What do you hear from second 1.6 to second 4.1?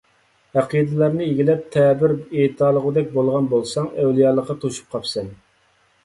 تەبىر ئېيتالىغۇدەك بولغان بولساڭ،